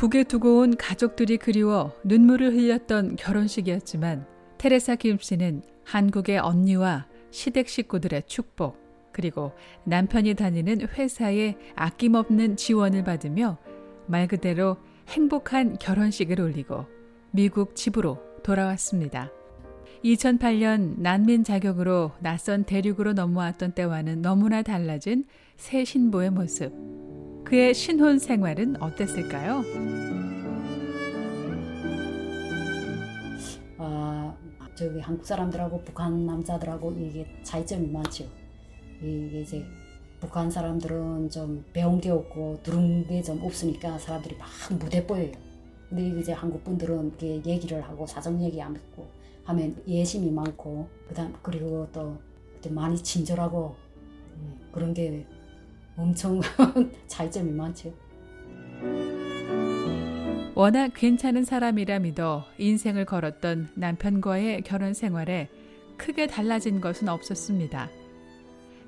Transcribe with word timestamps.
북에 0.00 0.24
두고 0.24 0.60
온 0.60 0.78
가족들이 0.78 1.36
그리워 1.36 1.92
눈물을 2.04 2.54
흘렸던 2.54 3.16
결혼식이었지만 3.16 4.26
테레사 4.56 4.96
김 4.96 5.18
씨는 5.18 5.60
한국의 5.84 6.38
언니와 6.38 7.06
시댁 7.30 7.68
식구들의 7.68 8.22
축복, 8.26 8.78
그리고 9.12 9.52
남편이 9.84 10.36
다니는 10.36 10.88
회사의 10.88 11.58
아낌없는 11.74 12.56
지원을 12.56 13.04
받으며 13.04 13.58
말 14.06 14.26
그대로 14.26 14.78
행복한 15.08 15.76
결혼식을 15.76 16.40
올리고 16.40 16.86
미국 17.30 17.76
집으로 17.76 18.22
돌아왔습니다. 18.42 19.30
2008년 20.02 20.98
난민 20.98 21.44
자격으로 21.44 22.12
낯선 22.20 22.64
대륙으로 22.64 23.12
넘어왔던 23.12 23.72
때와는 23.72 24.22
너무나 24.22 24.62
달라진 24.62 25.26
새 25.58 25.84
신부의 25.84 26.30
모습. 26.30 26.72
그의 27.50 27.74
신혼 27.74 28.18
생활은 28.18 28.80
어땠을까요? 28.80 29.64
아, 33.78 34.34
저기 34.76 35.00
한국 35.00 35.26
사람들하고 35.26 35.82
북한 35.82 36.26
남자들하고 36.26 36.92
이게 36.92 37.26
차이점이 37.42 37.88
많죠. 37.88 38.24
이게 39.02 39.40
이제 39.40 39.64
북한 40.20 40.50
사람들은 40.50 41.30
좀 41.30 41.64
배운 41.72 42.00
게 42.00 42.10
없고 42.10 42.60
들은 42.62 43.06
게 43.06 43.20
좀 43.22 43.42
없으니까 43.42 43.98
사람들이 43.98 44.36
막 44.36 44.48
무대 44.78 45.04
보여요. 45.06 45.32
근데 45.88 46.20
이제 46.20 46.32
한국 46.32 46.62
분들은 46.62 47.08
이렇게 47.18 47.42
얘기를 47.50 47.82
하고 47.82 48.06
사정 48.06 48.40
얘기 48.44 48.62
안 48.62 48.74
듣고 48.74 49.08
하면 49.44 49.74
예심이 49.88 50.30
많고 50.30 50.88
그다음 51.08 51.34
그리고 51.42 51.88
또 51.92 52.16
많이 52.68 52.96
친절하고 52.96 53.74
예, 54.36 54.70
그런 54.70 54.94
게 54.94 55.26
엄청 55.96 56.40
차이점이 57.06 57.50
많죠. 57.52 57.92
워낙 60.54 60.92
괜찮은 60.94 61.44
사람이라 61.44 62.00
믿어 62.00 62.44
인생을 62.58 63.04
걸었던 63.04 63.70
남편과의 63.74 64.62
결혼 64.62 64.94
생활에 64.94 65.48
크게 65.96 66.26
달라진 66.26 66.80
것은 66.80 67.08
없었습니다. 67.08 67.88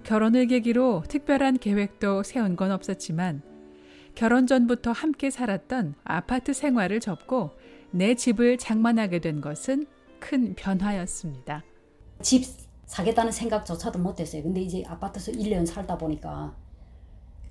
결혼을 0.03 0.47
계기로 0.47 1.05
특별한 1.09 1.59
계획도 1.59 2.25
세운 2.25 2.56
건 2.56 2.72
없었지만 2.72 3.42
결혼 4.14 4.47
전부터 4.47 4.92
함께 4.92 5.31
살았던 5.31 5.94
아파트 6.05 6.53
생활을 6.53 7.00
접고 7.00 7.50
내 7.91 8.14
집을 8.14 8.59
장만하게 8.59 9.20
된 9.20 9.41
것은 9.41 9.87
큰 10.19 10.55
변화였습니다. 10.55 11.62
집 12.20 12.44
사겠다는 12.87 13.33
생각조차도 13.33 13.98
못했어요. 13.98 14.42
근데 14.42 14.61
이제 14.61 14.84
아파트에서 14.87 15.33
1년 15.33 15.64
살다 15.64 15.97
보니까 15.97 16.55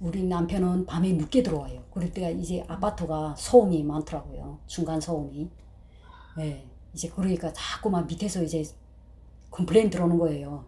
우리 0.02 0.24
남편은 0.24 0.88
밤에 0.88 1.14
늦게 1.14 1.44
들어와요. 1.44 1.84
그럴 1.92 2.12
때가 2.12 2.30
이제 2.30 2.66
아파트가 2.68 3.36
소음이 3.38 3.84
많더라고요. 3.84 4.60
층간 4.66 5.00
소음이. 5.00 5.48
네, 6.38 6.68
이제 6.94 7.08
그러니까 7.10 7.54
자꾸만 7.54 8.08
밑에서 8.08 8.42
이제 8.42 8.64
complain 9.52 9.92
들어오는 9.92 10.18
거예요. 10.18 10.66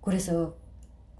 그래서 0.00 0.54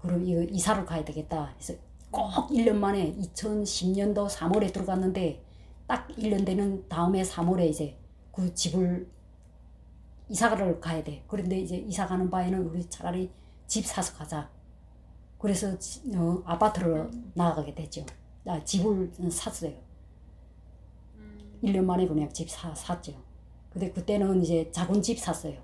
그럼 0.01 0.25
이거 0.25 0.41
이사를 0.41 0.85
가야 0.85 1.03
되겠다. 1.03 1.53
그래서 1.55 1.73
꼭 2.09 2.47
1년 2.49 2.75
만에 2.75 3.13
2010년도 3.15 4.29
3월에 4.29 4.71
들어갔는데 4.71 5.43
딱 5.85 6.07
1년 6.09 6.45
되는 6.45 6.87
다음에 6.87 7.21
3월에 7.23 7.67
이제 7.67 7.97
그 8.31 8.53
집을 8.53 9.09
이사를 10.29 10.79
가야 10.79 11.03
돼. 11.03 11.23
그런데 11.27 11.59
이제 11.59 11.75
이사 11.75 12.07
가는 12.07 12.29
바에는 12.29 12.67
우리 12.67 12.89
차라리 12.89 13.29
집 13.67 13.85
사서 13.85 14.15
가자. 14.15 14.49
그래서 15.39 15.69
어, 16.15 16.43
아파트로 16.45 17.09
나가게 17.33 17.73
됐죠. 17.73 18.05
아, 18.45 18.63
집을 18.63 19.11
샀어요. 19.31 19.73
1년 21.63 21.83
만에 21.85 22.07
그냥 22.07 22.31
집 22.31 22.49
사, 22.49 22.73
샀죠. 22.75 23.13
근데 23.71 23.91
그때는 23.91 24.41
이제 24.43 24.69
작은 24.71 25.01
집 25.01 25.19
샀어요. 25.19 25.55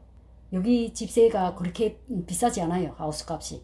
여기 0.54 0.94
집세가 0.94 1.56
그렇게 1.56 2.00
비싸지 2.28 2.62
않아요. 2.62 2.94
하우스 2.98 3.26
값이. 3.28 3.62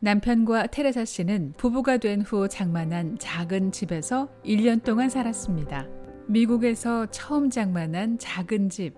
남편과 0.00 0.68
테레사 0.68 1.04
씨는 1.04 1.54
부부가 1.56 1.98
된 1.98 2.22
후 2.22 2.48
장만한 2.48 3.18
작은 3.18 3.70
집에서 3.70 4.28
1년 4.44 4.82
동안 4.82 5.08
살았습니다. 5.08 5.86
미국에서 6.26 7.06
처음 7.06 7.50
장만한 7.50 8.18
작은 8.18 8.68
집. 8.68 8.94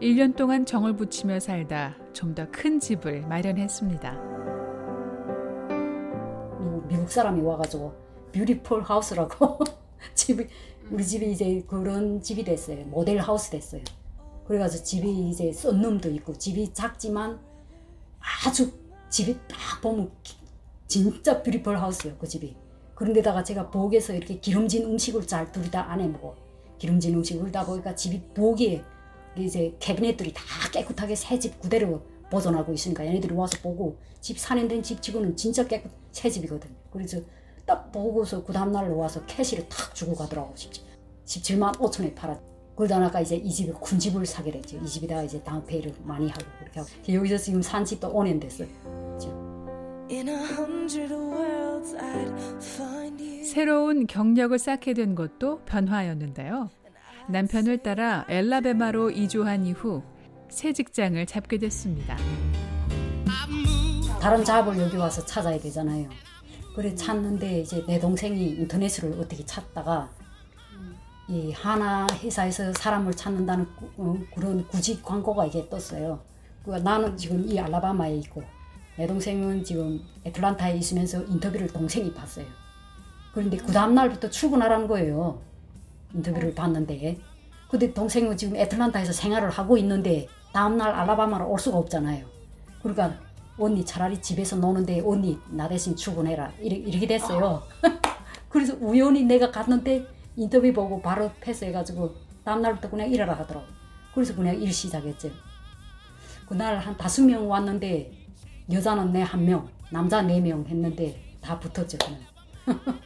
1년 0.00 0.34
동안 0.36 0.64
정을 0.64 0.96
붙이며 0.96 1.38
살다 1.40 1.96
좀 2.12 2.34
더 2.34 2.46
큰 2.50 2.80
집을 2.80 3.22
마련했습니다. 3.28 4.27
미국 6.88 7.10
사람이 7.10 7.40
와가지고 7.42 7.92
beautiful 8.32 8.82
house라고 8.82 9.58
집이 10.14 10.46
우리 10.90 11.04
집이 11.04 11.32
이제 11.32 11.62
그런 11.66 12.20
집이 12.22 12.44
됐어요. 12.44 12.84
모델 12.86 13.18
하우스 13.18 13.50
됐어요. 13.50 13.82
그래가지고 14.46 14.84
집이 14.84 15.28
이제 15.30 15.52
썬룸도 15.52 16.08
있고 16.10 16.36
집이 16.36 16.72
작지만 16.72 17.38
아주 18.46 18.72
집이 19.10 19.36
딱 19.48 19.80
보면 19.82 20.10
진짜 20.86 21.42
beautiful 21.42 21.76
house예요. 21.78 22.16
그 22.18 22.26
집이. 22.26 22.56
그런데다가 22.94 23.44
제가 23.44 23.70
부엌에서 23.70 24.14
이렇게 24.14 24.40
기름진 24.40 24.84
음식을 24.86 25.26
잘 25.26 25.52
둘이 25.52 25.70
다 25.70 25.86
안 25.90 26.00
해 26.00 26.08
먹어. 26.08 26.34
기름진 26.78 27.14
음식을 27.16 27.40
그러다 27.42 27.64
보니까 27.66 27.94
집이 27.94 28.22
부엌에 28.34 28.82
이제 29.36 29.76
캐비넷들이 29.78 30.32
다 30.32 30.42
깨끗하게 30.72 31.14
새 31.14 31.38
집 31.38 31.60
그대로 31.60 32.02
보존하고 32.30 32.72
있으니까 32.72 33.06
얘네들이 33.06 33.34
와서 33.34 33.58
보고 33.62 33.98
집 34.20 34.38
산인된 34.38 34.82
집 34.82 35.00
치고는 35.02 35.36
진짜 35.36 35.66
깨끗 35.66 35.90
새 36.12 36.28
집이거든요. 36.30 36.74
그래서 36.98 37.20
딱 37.64 37.92
보고서 37.92 38.44
그 38.44 38.52
다음날 38.52 38.90
와서 38.90 39.24
캐시를 39.26 39.68
탁 39.68 39.94
주고 39.94 40.14
가더라고 40.14 40.52
집 40.54 40.72
17 41.24 41.58
만 41.58 41.72
5천에 41.74 42.14
팔았. 42.14 42.38
그러다가 42.74 43.20
이제 43.20 43.36
이 43.36 43.50
집에 43.50 43.72
큰 43.72 43.98
집을 43.98 44.24
사게 44.24 44.50
됐죠. 44.50 44.78
이 44.78 44.86
집에다가 44.86 45.22
이제 45.22 45.42
다운페이를 45.42 45.94
많이 46.04 46.28
하고 46.28 46.44
그렇게 46.58 46.80
하고 46.80 46.90
여기서 47.08 47.36
지금 47.36 47.60
산 47.60 47.84
집도 47.84 48.12
5년 48.12 48.40
됐어요. 48.40 48.68
새로운 53.44 54.06
경력을 54.06 54.58
쌓게 54.58 54.94
된 54.94 55.14
것도 55.14 55.60
변화였는데요. 55.66 56.70
남편을 57.28 57.78
따라 57.78 58.24
엘라베마로 58.28 59.10
이주한 59.10 59.66
이후 59.66 60.02
새 60.48 60.72
직장을 60.72 61.24
잡게 61.26 61.58
됐습니다. 61.58 62.16
다른 64.20 64.44
잡을 64.44 64.78
여기 64.78 64.96
와서 64.96 65.24
찾아야 65.26 65.58
되잖아요. 65.58 66.08
그래 66.78 66.94
찾는데 66.94 67.62
이제 67.62 67.84
내 67.88 67.98
동생이 67.98 68.50
인터넷을 68.50 69.12
어떻게 69.14 69.44
찾다가 69.44 70.08
이 71.26 71.50
하나 71.50 72.06
회사에서 72.22 72.72
사람을 72.72 73.14
찾는다는 73.14 73.66
어, 73.96 74.16
그런 74.32 74.64
구직 74.68 75.02
광고가 75.02 75.46
이게 75.46 75.68
떴어요. 75.68 76.20
그 76.64 76.70
나는 76.70 77.16
지금 77.16 77.44
이 77.48 77.58
알라바마에 77.58 78.14
있고 78.18 78.44
내 78.96 79.08
동생은 79.08 79.64
지금 79.64 80.00
애틀란타에 80.24 80.76
있으면서 80.76 81.24
인터뷰를 81.24 81.66
동생이 81.66 82.14
봤어요. 82.14 82.46
그런데 83.34 83.56
그 83.56 83.72
다음 83.72 83.96
날부터 83.96 84.30
출근하라는 84.30 84.86
거예요. 84.86 85.42
인터뷰를 86.14 86.54
봤는데 86.54 87.18
근데 87.68 87.92
동생은 87.92 88.36
지금 88.36 88.54
애틀란타에서 88.54 89.12
생활을 89.12 89.50
하고 89.50 89.76
있는데 89.78 90.28
다음 90.52 90.76
날 90.76 90.94
알라바마로 90.94 91.50
올 91.50 91.58
수가 91.58 91.76
없잖아요. 91.76 92.24
그러니까 92.82 93.27
언니 93.58 93.84
차라리 93.84 94.20
집에서 94.20 94.56
노는데 94.56 95.00
언니 95.00 95.38
나 95.50 95.68
대신 95.68 95.96
출근해라 95.96 96.52
이렇게 96.60 97.06
됐어요. 97.06 97.62
그래서 98.48 98.76
우연히 98.80 99.24
내가 99.24 99.50
갔는데 99.50 100.06
인터뷰 100.36 100.72
보고 100.72 101.02
바로 101.02 101.30
패스해가지고 101.40 102.14
다음날부터 102.44 102.88
그냥 102.90 103.10
일하라 103.12 103.34
하더라고. 103.34 103.66
그래서 104.14 104.34
그냥 104.34 104.60
일 104.60 104.72
시작했지. 104.72 105.32
그날 106.48 106.78
한 106.78 106.96
다섯 106.96 107.22
명 107.24 107.48
왔는데 107.50 108.12
여자는 108.72 109.12
내 109.12 109.22
한 109.22 109.44
명, 109.44 109.68
남자 109.90 110.22
네 110.22 110.40
명 110.40 110.64
했는데 110.66 111.22
다 111.40 111.58
붙었죠 111.58 111.98
그냥. 111.98 112.20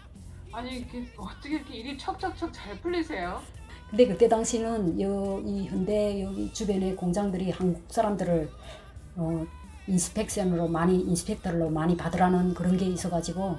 아니 0.52 0.78
이게 0.80 1.06
어떻게 1.16 1.54
이렇게 1.56 1.74
일이 1.76 1.98
척척척 1.98 2.52
잘 2.52 2.78
풀리세요? 2.80 3.40
근데 3.88 4.06
그때 4.06 4.28
당시는 4.28 5.00
여, 5.00 5.40
이 5.44 5.66
현대 5.66 6.22
여기 6.22 6.52
주변의 6.52 6.94
공장들이 6.96 7.50
한국 7.50 7.82
사람들을 7.88 8.50
어, 9.16 9.46
인스펙션으로 9.88 10.68
많이 10.68 11.00
인스펙터로 11.00 11.70
많이 11.70 11.96
받으라는 11.96 12.54
그런 12.54 12.76
게 12.76 12.86
있어가지고 12.86 13.58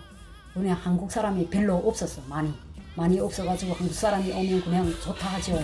그냥 0.54 0.78
한국 0.82 1.12
사람이 1.12 1.50
별로 1.50 1.76
없었어 1.76 2.22
많이 2.28 2.54
많이 2.96 3.20
없어가지고 3.20 3.74
한국 3.74 3.94
사람이 3.94 4.32
오면 4.32 4.62
그냥 4.64 4.94
좋다 5.02 5.28
하죠. 5.30 5.60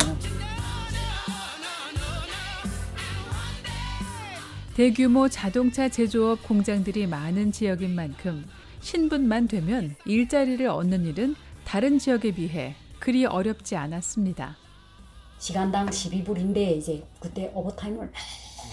대규모 4.76 5.28
자동차 5.28 5.90
제조업 5.90 6.42
공장들이 6.48 7.06
많은 7.06 7.52
지역인 7.52 7.94
만큼 7.96 8.46
신분만 8.80 9.48
되면 9.48 9.96
일자리를 10.06 10.66
얻는 10.68 11.06
일은 11.06 11.36
다른 11.66 12.00
지역에 12.00 12.32
비해 12.32 12.76
그리 13.00 13.26
어렵지 13.26 13.76
않았습니다. 13.76 14.58
시간당 15.38 15.88
12불인데 15.88 16.78
이제 16.78 17.06
그때 17.20 17.52
오버타임을 17.54 18.12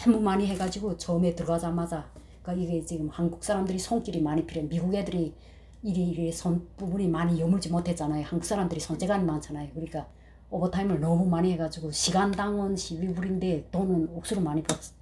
너무 0.07 0.21
많이 0.21 0.47
해가지고 0.47 0.97
처음에 0.97 1.35
들어가자마자 1.35 2.09
그러니까 2.43 2.65
이게 2.65 2.85
지금 2.85 3.09
한국 3.09 3.43
사람들이 3.43 3.77
손길이 3.79 4.21
많이 4.23 4.47
필요해. 4.47 4.69
미국 4.69 4.95
애들이 4.95 5.35
일이 5.83 6.09
이래 6.11 6.31
손 6.31 6.69
부분이 6.77 7.09
많이 7.09 7.41
여물지 7.41 7.71
못했잖아요. 7.71 8.25
한국 8.25 8.45
사람들이 8.47 8.81
손재간이 8.81 9.25
많잖아요. 9.25 9.71
그러니까 9.71 10.07
오버타임을 10.51 11.01
너무 11.01 11.27
많이 11.27 11.53
해가지고 11.53 11.91
시간당은 11.91 12.77
12불인데 12.77 13.71
돈은 13.73 14.09
옥수로 14.11 14.41
많이 14.41 14.63
벌었어요. 14.63 14.97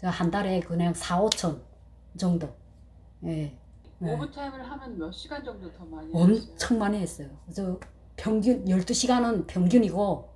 제가 0.00 0.10
한 0.10 0.30
달에 0.30 0.60
그냥 0.60 0.92
4, 0.92 1.22
5천 1.22 1.58
정도. 2.18 2.48
예. 3.24 3.56
네. 3.98 4.12
오버타임을 4.12 4.70
하면 4.70 4.98
몇 4.98 5.10
시간 5.12 5.42
정도 5.42 5.72
더 5.72 5.82
많이 5.86 6.12
하세요? 6.12 6.22
엄청 6.22 6.78
많이 6.78 6.98
했어요. 6.98 7.28
그래서 7.46 7.80
평균 8.16 8.66
12시간은 8.66 9.46
평균이고 9.46 10.35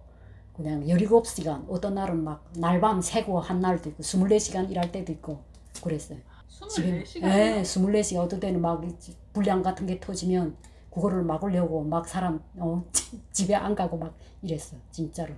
그냥 0.63 0.85
17시간 0.85 1.65
어떤 1.69 1.95
날은 1.95 2.23
막 2.23 2.45
날밤 2.55 3.01
새고 3.01 3.41
한 3.41 3.61
날도 3.61 3.91
있고 3.91 4.03
24시간 4.03 4.71
일할 4.71 4.93
때도 4.93 5.11
있고 5.13 5.43
그랬어요. 5.83 6.19
24시간이요? 6.49 7.21
네, 7.23 7.63
24시간 7.63 8.19
어떨 8.19 8.41
때는 8.41 8.61
막 8.61 8.85
불량 9.33 9.63
같은 9.63 9.87
게 9.87 9.99
터지면 9.99 10.57
그거를 10.93 11.23
막으려고 11.23 11.83
막 11.83 12.07
사람 12.07 12.43
어, 12.57 12.85
집에 13.33 13.55
안 13.55 13.75
가고 13.75 13.97
막 13.97 14.15
이랬어요. 14.43 14.81
진짜로. 14.91 15.35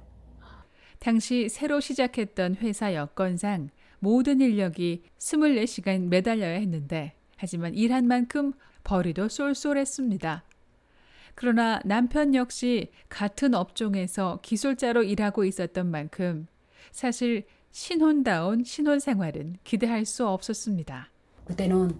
당시 0.98 1.48
새로 1.48 1.78
시작했던 1.78 2.56
회사 2.56 2.94
여건상 2.94 3.70
모든 4.00 4.40
인력이 4.40 5.04
24시간 5.18 6.08
매달려야 6.08 6.58
했는데 6.58 7.14
하지만 7.36 7.74
일한 7.74 8.08
만큼 8.08 8.52
벌이도 8.82 9.28
쏠쏠했습니다. 9.28 10.42
그러나 11.34 11.80
남편 11.84 12.34
역시 12.34 12.90
같은 13.08 13.54
업종에서 13.54 14.40
기술자로 14.42 15.02
일하고 15.02 15.44
있었던 15.44 15.90
만큼 15.90 16.46
사실 16.90 17.46
신혼다운 17.70 18.64
신혼 18.64 18.98
생활은 19.00 19.56
기대할 19.64 20.04
수 20.04 20.26
없었습니다. 20.26 21.10
그때는 21.44 21.98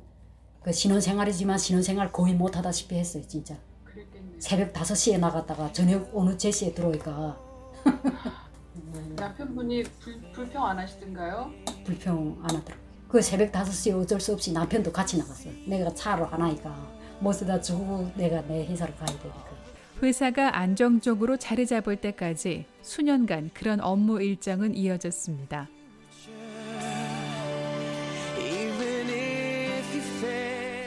그 0.62 0.72
신혼 0.72 1.00
생활이지만 1.00 1.58
신혼 1.58 1.82
생활 1.82 2.12
거의 2.12 2.34
못 2.34 2.56
하다시피 2.56 2.94
했어요. 2.94 3.26
진짜. 3.26 3.56
새벽 4.38 4.72
5시에 4.72 5.18
나갔다가 5.18 5.72
저녁 5.72 6.10
어느 6.12 6.36
3시에 6.36 6.74
들어오니까 6.74 7.38
남편분이 9.16 9.84
불, 10.00 10.20
불평 10.32 10.66
안 10.66 10.78
하시던가요? 10.78 11.50
불평 11.84 12.38
안 12.42 12.56
하더라고요. 12.56 12.92
그 13.08 13.22
새벽 13.22 13.52
5시에 13.52 14.00
어쩔 14.00 14.20
수 14.20 14.32
없이 14.32 14.52
남편도 14.52 14.92
같이 14.92 15.18
나갔어요. 15.18 15.52
내가 15.66 15.92
차로 15.94 16.24
하나니까 16.26 17.01
못쓰다 17.22 17.60
주고 17.60 18.10
내가 18.16 18.42
내 18.46 18.66
회사로 18.66 18.92
가야 18.94 19.06
되니까. 19.06 19.52
회사가 20.02 20.58
안정적으로 20.58 21.36
자리 21.36 21.66
잡을 21.66 21.96
때까지 21.96 22.66
수년간 22.82 23.50
그런 23.54 23.80
업무 23.80 24.20
일정은 24.20 24.74
이어졌습니다. 24.74 25.68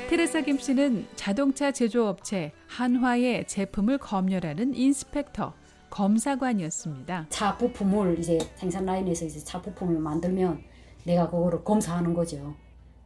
테레사 0.10 0.42
김 0.42 0.58
씨는 0.58 1.08
자동차 1.16 1.72
제조업체 1.72 2.52
한화의 2.68 3.48
제품을 3.48 3.98
검열하는 3.98 4.76
인스펙터, 4.76 5.54
검사관이었습니다. 5.90 7.28
차 7.30 7.58
부품을 7.58 8.20
이제 8.20 8.38
생산 8.56 8.86
라인에서 8.86 9.26
이제 9.26 9.40
차 9.40 9.62
부품을 9.62 9.98
만들면 10.00 10.62
내가 11.06 11.30
그거를 11.30 11.64
검사하는 11.64 12.14
거죠. 12.14 12.56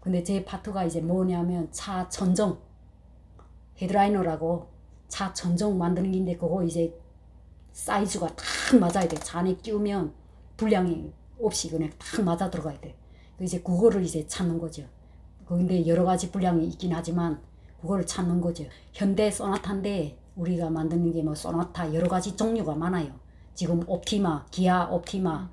근데 0.02 0.24
제 0.24 0.44
파트가 0.44 0.86
이제 0.86 1.02
뭐냐면 1.02 1.68
차 1.72 2.08
전정 2.10 2.58
헤드라이너라고 3.82 4.68
차 5.08 5.34
전정 5.34 5.78
만드는 5.78 6.12
게인데 6.12 6.38
그거 6.38 6.64
이제 6.64 6.94
사이즈가 7.72 8.28
딱 8.36 8.46
맞아야 8.80 9.08
돼. 9.08 9.16
차 9.18 9.40
안에 9.40 9.56
끼우면 9.56 10.14
불량이 10.58 11.12
없이 11.42 11.70
그냥 11.70 11.90
딱 11.98 12.22
맞아 12.24 12.50
들어가야 12.50 12.80
돼. 12.82 12.96
그 13.38 13.44
이제 13.44 13.60
그거를 13.62 14.04
이제 14.04 14.26
찾는 14.28 14.60
거죠. 14.60 14.84
근데 15.46 15.88
여러 15.88 16.04
가지 16.04 16.32
분량이 16.32 16.68
있긴 16.68 16.94
하지만 16.94 17.42
그걸 17.82 18.06
찾는 18.06 18.42
거죠. 18.42 18.66
현대 18.94 19.32
소나타인데 19.32 20.18
우리가 20.36 20.70
만드는 20.70 21.12
게 21.14 21.24
뭐 21.24 21.34
소나타 21.36 21.94
여러 21.94 22.08
가지 22.08 22.36
종류가 22.36 22.76
많아요. 22.76 23.12
지금 23.56 23.82
옵티마, 23.88 24.46
기아 24.52 24.86
옵티마 24.90 25.50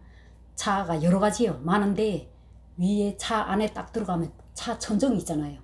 차가 0.54 1.02
여러 1.02 1.18
가지요. 1.18 1.60
많은데 1.62 2.30
위에 2.76 3.16
차 3.16 3.42
안에 3.42 3.72
딱 3.72 3.92
들어가면 3.92 4.32
차 4.54 4.78
천정이 4.78 5.18
있잖아요. 5.18 5.60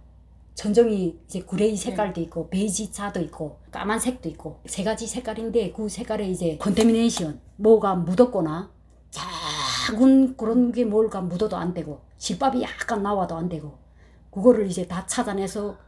천정이 0.55 1.19
이제 1.27 1.41
gray 1.41 1.77
색깔도 1.77 2.21
있고 2.23 2.49
베이지 2.51 2.93
색도 2.93 3.21
있고 3.21 3.61
까만색도 3.71 4.29
있고 4.31 4.61
세 4.67 4.85
가지 4.85 5.07
색깔인데 5.07 5.73
그 5.73 5.89
색깔에 5.89 6.29
이제 6.29 6.59
contamination 6.59 7.41
뭐가 7.57 7.95
묻었거나 7.95 8.71
작은 9.11 10.37
그런 10.37 10.73
게 10.73 10.85
뭐가 10.85 11.21
묻어도 11.21 11.57
안 11.57 11.73
되고 11.75 12.03
실밥이 12.19 12.63
약간 12.63 13.03
나와도 13.03 13.35
안 13.35 13.49
되고 13.49 13.79
그거를 14.31 14.67
이제 14.67 14.87
다 14.87 15.07
찾아내서 15.07 15.79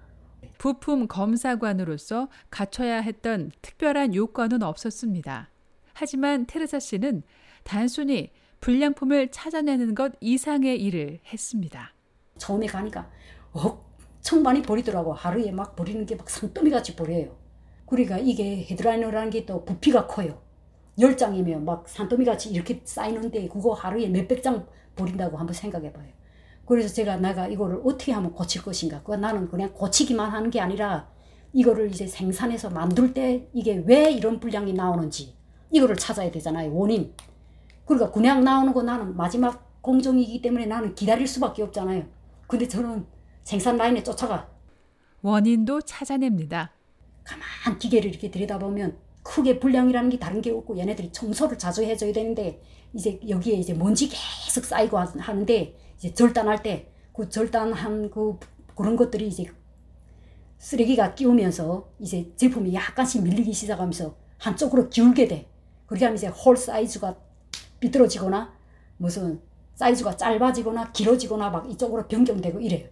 부품 0.59 1.09
검사관으로서 1.09 2.29
갖춰야 2.51 3.01
했던 3.01 3.51
특별한 3.63 4.15
요건은 4.15 4.63
없었습니다. 4.63 5.51
하지만 5.93 6.47
테레사 6.47 6.81
씨는 6.81 7.23
단순히 7.65 8.31
불량품을 8.61 9.31
찾아내는 9.31 9.95
것 9.95 10.13
이상의 10.21 10.81
일을 10.83 11.21
했습니다. 11.33 11.93
처음에 12.39 12.67
가니까 12.67 13.11
엄청 13.53 13.84
많이 14.45 14.63
버리더라고. 14.63 15.13
하루에 15.13 15.51
막 15.51 15.75
버리는 15.77 16.05
게 16.07 16.15
막 16.17 16.31
산더미 16.31 16.71
같이 16.71 16.95
버려요. 16.97 17.37
그러니까 17.87 18.19
이게 18.19 18.65
헤드라이너라는 18.71 19.31
게 19.31 19.45
또 19.47 19.65
부피가 19.65 20.07
커요. 20.07 20.41
열 21.01 21.17
장이면 21.17 21.65
막 21.65 21.89
산더미 21.89 22.25
같이 22.25 22.51
이렇게 22.51 22.81
쌓이는데 22.85 23.49
그거 23.49 23.73
하루에 23.73 24.09
몇백 24.09 24.43
장 24.43 24.67
버린다고 24.97 25.37
한번 25.37 25.53
생각해 25.55 25.93
봐요. 25.93 26.07
그래서 26.67 26.95
제가 26.95 27.17
내가 27.17 27.49
이거를 27.49 27.81
어떻게 27.85 28.13
하면 28.13 28.33
고칠 28.33 28.63
것인가. 28.63 29.03
그 29.03 29.13
나는 29.15 29.49
그냥 29.49 29.73
고치기만 29.75 30.31
하는 30.31 30.51
게 30.51 30.61
아니라 30.61 31.09
이거를 31.53 31.91
이제 31.91 32.07
생산해서 32.07 32.71
만들 32.71 33.13
때 33.13 33.49
이게 33.53 33.83
왜 33.87 34.11
이런 34.13 34.41
분량이 34.41 34.73
나오는지 34.73 35.35
이거를 35.71 35.97
찾아야 35.97 36.31
되잖아요. 36.31 36.73
원인. 36.75 37.13
그러니까 37.85 38.11
그냥 38.13 38.45
나오는 38.45 38.73
거 38.73 38.83
나는 38.83 39.17
마지막 39.17 39.83
공정이기 39.83 40.41
때문에 40.41 40.67
나는 40.67 40.95
기다릴 40.95 41.27
수밖에 41.27 41.63
없잖아요. 41.63 42.05
근데 42.47 42.67
저는 42.67 43.05
생산 43.45 43.77
라인에 43.77 44.03
쫓아가 44.03 44.49
원인도 45.23 45.81
찾아냅니다. 45.83 46.73
가만 47.23 47.79
기계를 47.79 48.11
이렇게 48.11 48.31
들여다보면 48.31 48.99
크게 49.23 49.59
불량이라는 49.61 50.11
게 50.11 50.19
다른 50.19 50.43
게 50.43 50.51
없고 50.51 50.77
얘네들이 50.77 51.13
청소를 51.13 51.57
자주 51.59 51.83
해줘야 51.83 52.13
되는데 52.13 52.61
이제 52.93 53.19
여기에 53.27 53.55
이제 53.55 53.73
먼지 53.73 54.09
계속 54.09 54.65
쌓이고 54.65 54.99
하는데 54.99 55.77
이제 55.97 56.13
절단할 56.13 56.63
때 56.63 56.95
그 57.15 57.29
절단한 57.29 58.11
그 58.11 58.39
그런 58.75 58.97
것들이 58.97 59.29
이제 59.29 59.47
쓰레기가 60.59 61.15
끼우면서 61.15 61.89
이제 62.01 62.33
제품이 62.37 62.75
약간씩 62.75 63.23
밀리기 63.23 63.53
시작하면서 63.53 64.17
한쪽으로 64.39 64.91
기울게 64.91 65.29
돼. 65.29 65.49
그렇게 65.87 66.07
하면 66.07 66.17
이제 66.17 66.27
홀 66.27 66.57
사이즈가 66.57 67.17
삐뚤어지거나 67.79 68.53
무슨 68.97 69.41
사이즈가 69.77 70.17
짧아지거나 70.17 70.91
길어지거나 70.91 71.51
막 71.51 71.71
이쪽으로 71.71 72.09
변경되고 72.09 72.59
이래요. 72.61 72.89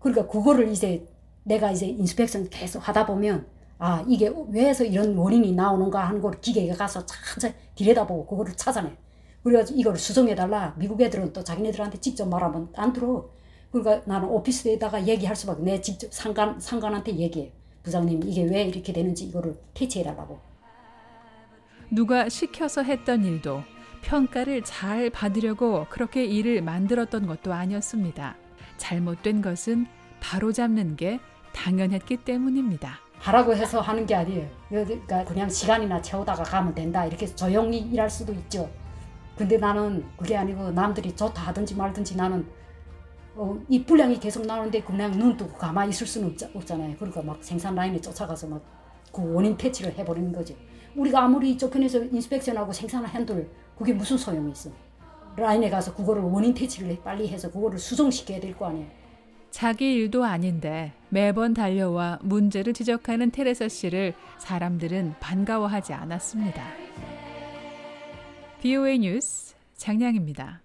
그러니까 0.00 0.26
그거를 0.26 0.68
이제 0.68 1.06
내가 1.44 1.70
이제 1.70 1.86
인스펙션 1.86 2.48
계속 2.50 2.86
하다 2.86 3.06
보면 3.06 3.46
아 3.78 4.04
이게 4.08 4.30
왜해서 4.50 4.84
이런 4.84 5.16
원인이 5.16 5.52
나오는가 5.52 6.06
하는 6.06 6.20
걸 6.20 6.40
기계가 6.40 6.74
가서 6.74 7.06
찾아 7.06 7.52
들여다보고 7.76 8.26
그거를 8.26 8.54
찾아내. 8.56 8.96
그래가지고 9.42 9.78
이걸 9.78 9.96
수정해달라. 9.96 10.74
미국 10.76 11.00
애들은 11.00 11.32
또 11.32 11.42
자기네들한테 11.42 11.98
직접 12.00 12.28
말하면 12.28 12.68
안 12.76 12.92
들어. 12.92 13.30
그러니까 13.72 14.02
나는 14.04 14.28
오피스에다가 14.28 15.06
얘기할 15.06 15.34
수밖에. 15.34 15.62
내 15.62 15.80
직접 15.80 16.12
상관 16.12 16.60
상관한테 16.60 17.16
얘기해. 17.16 17.52
부장님 17.82 18.22
이게 18.24 18.42
왜 18.42 18.64
이렇게 18.64 18.92
되는지 18.92 19.24
이거를 19.26 19.56
퇴치해달라고. 19.72 20.38
누가 21.90 22.28
시켜서 22.28 22.82
했던 22.82 23.24
일도 23.24 23.62
평가를 24.02 24.62
잘 24.64 25.10
받으려고 25.10 25.86
그렇게 25.88 26.24
일을 26.24 26.62
만들었던 26.62 27.26
것도 27.26 27.52
아니었습니다. 27.52 28.36
잘못된 28.80 29.42
것은 29.42 29.86
바로잡는 30.20 30.96
게 30.96 31.20
당연했기 31.52 32.18
때문입니다. 32.18 32.98
하라고 33.18 33.54
해서 33.54 33.80
하는 33.80 34.06
게 34.06 34.14
아니에요. 34.14 34.48
그러니까 34.68 35.24
그냥 35.24 35.48
시간이나 35.48 36.00
채우다가 36.00 36.42
가면 36.42 36.74
된다. 36.74 37.04
이렇게 37.04 37.26
조용히 37.26 37.78
일할 37.78 38.08
수도 38.08 38.32
있죠. 38.32 38.68
근데 39.36 39.56
나는 39.56 40.04
그게 40.16 40.36
아니고 40.36 40.70
남들이 40.72 41.14
좋다 41.14 41.42
하든지 41.42 41.74
말든지 41.74 42.16
나는 42.16 42.46
어, 43.34 43.58
이 43.68 43.84
분량이 43.84 44.18
계속 44.18 44.44
나오는데 44.44 44.82
그냥 44.82 45.12
눈 45.12 45.36
뜨고 45.36 45.52
가만히 45.56 45.90
있을 45.90 46.06
수는 46.06 46.36
없, 46.54 46.66
잖아요 46.66 46.94
그러니까 46.96 47.22
막 47.22 47.38
생산 47.42 47.74
라인에 47.74 48.00
쫓아가서 48.00 48.48
막 48.48 48.80
그 49.12 49.32
원인 49.32 49.56
퇴치를 49.56 49.92
해버리는 49.98 50.32
거지. 50.32 50.56
우리가 50.96 51.22
아무리 51.24 51.56
편에서 51.56 52.04
인스펙션하고 52.04 52.72
생산을 52.72 53.08
한들 53.08 53.48
그게 53.76 53.92
무슨 53.92 54.16
소용이 54.16 54.50
있어. 54.52 54.70
라인에 55.40 55.70
가서 55.70 55.94
그거를 55.94 56.22
원인 56.22 56.52
퇴치를 56.54 56.98
빨리 57.02 57.26
해서 57.28 57.50
그거를 57.50 57.78
수정시켜야 57.78 58.38
될 58.40 58.54
거 58.54 58.66
아니에요. 58.66 58.86
자기 59.50 59.94
일도 59.94 60.24
아닌데 60.24 60.92
매번 61.08 61.54
달려와 61.54 62.18
문제를 62.22 62.72
지적하는 62.72 63.30
테레사 63.30 63.68
씨를 63.68 64.14
사람들은 64.38 65.14
반가워하지 65.18 65.92
않았습니다. 65.94 66.62
BOA 68.60 68.98
뉴스 68.98 69.54
장량입니다. 69.76 70.58